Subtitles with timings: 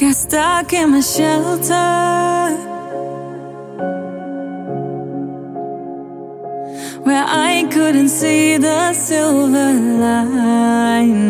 [0.00, 2.56] Got stuck in my shelter.
[7.04, 9.74] Where I couldn't see the silver
[10.80, 11.28] linings.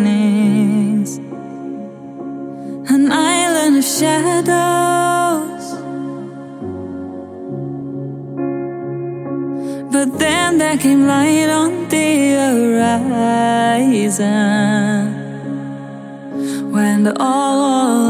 [2.94, 5.66] An island of shadows.
[9.90, 12.36] But then there came light on the
[13.18, 14.30] horizon.
[16.70, 18.09] When all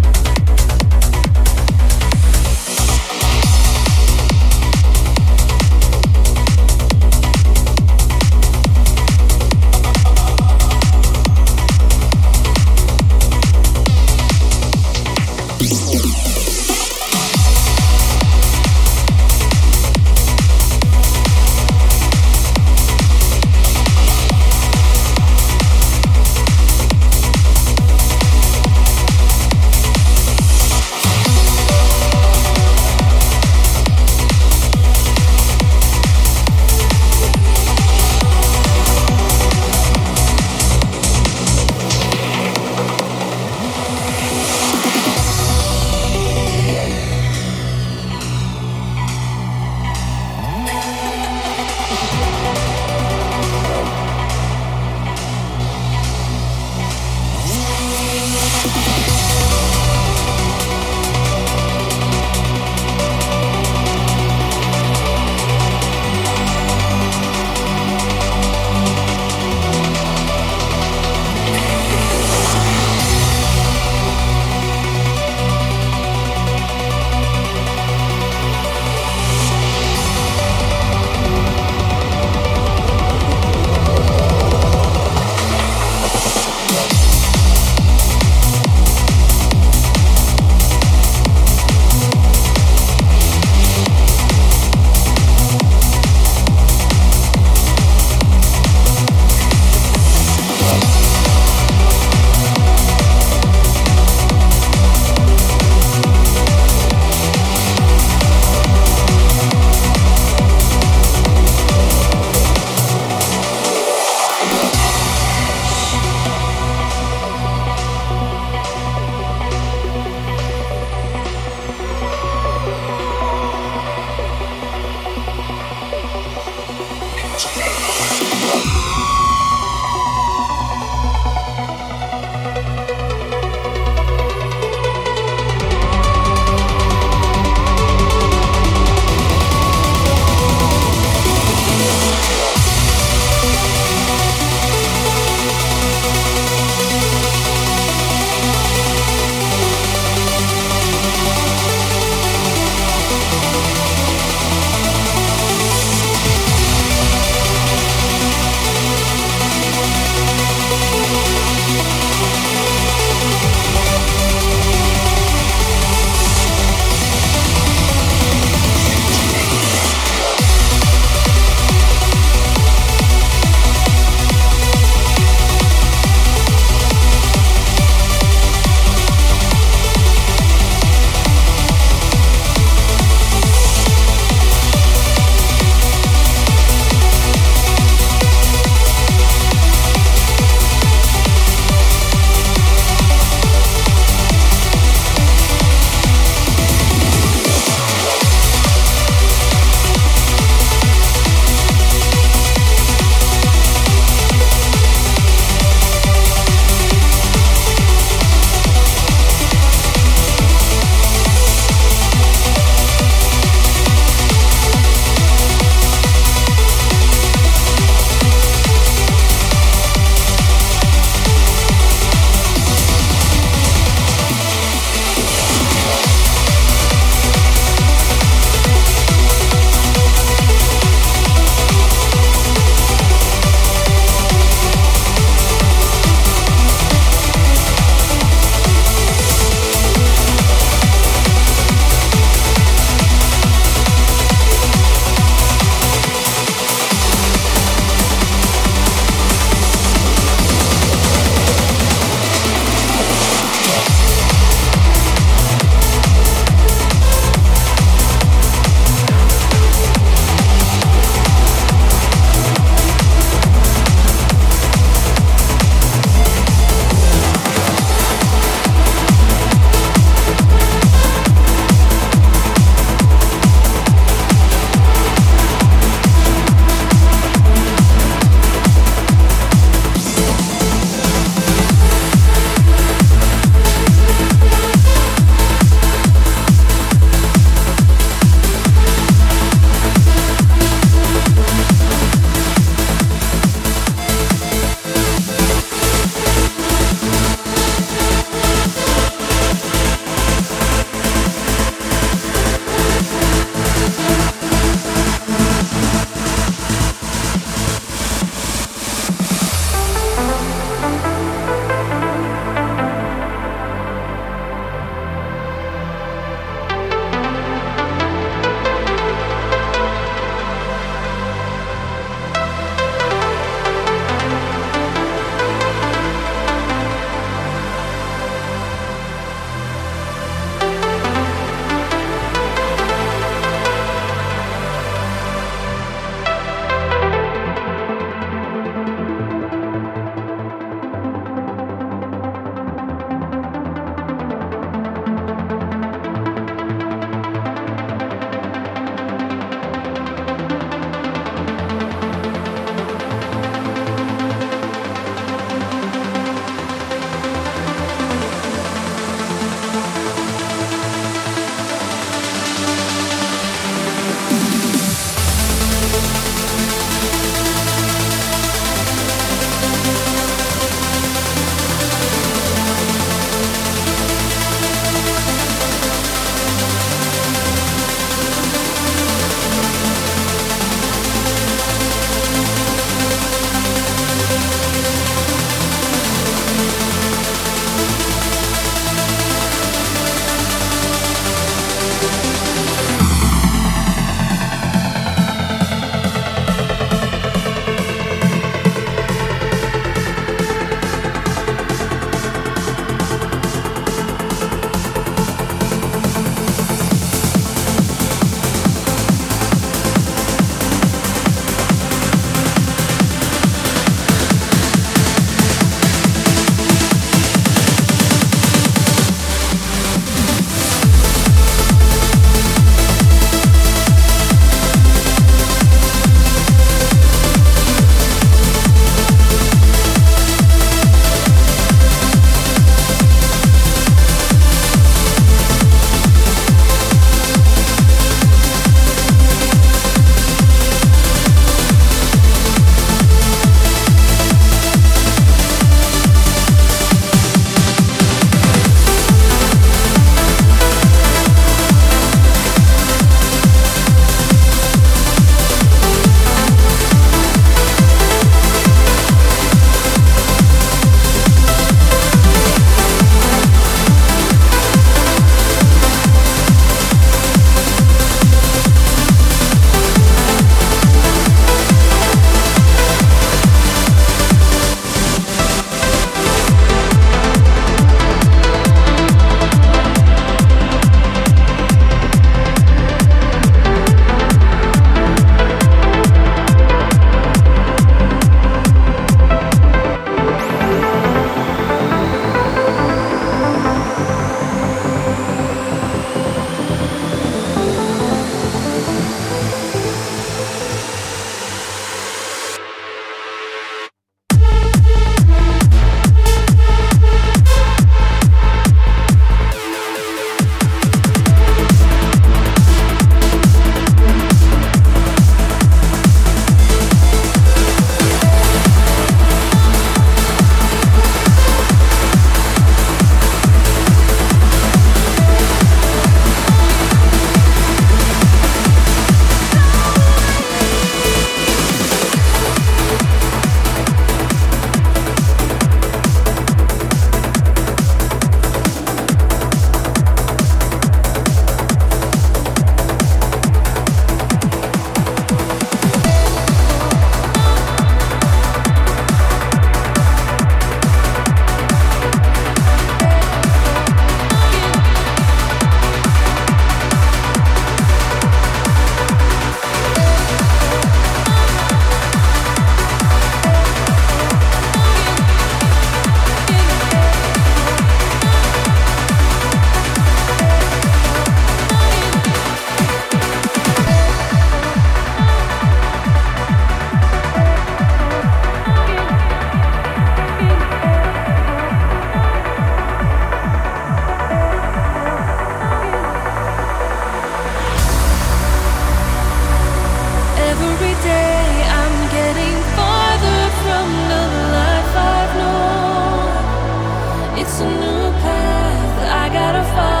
[599.63, 600.00] far.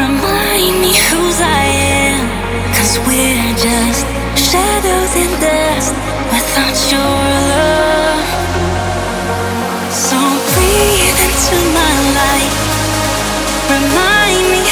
[0.00, 1.66] remind me who's I
[3.04, 4.04] we're just
[4.48, 5.94] shadows and dust
[6.32, 7.16] without your
[7.52, 8.24] love.
[9.92, 10.18] So
[10.52, 12.56] breathe into my life.
[13.76, 14.62] Remind me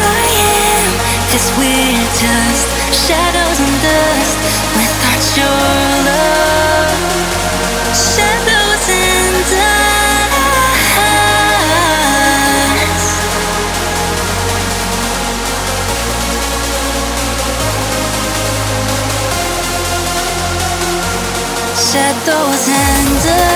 [0.00, 0.24] I
[0.60, 0.90] am.
[1.30, 2.66] Cause we're just
[3.06, 4.36] shadows and dust
[4.76, 5.60] without your
[6.08, 6.43] love.
[21.94, 23.53] shadows and